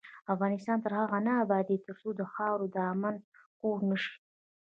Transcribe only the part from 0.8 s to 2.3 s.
تر هغو نه ابادیږي، ترڅو دا